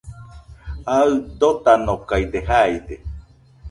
[0.97, 2.95] Aɨ dotanokaide jaide